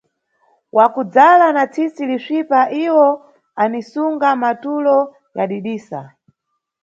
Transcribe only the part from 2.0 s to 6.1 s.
lisvipa, iwo anisunga matulo yadidisa.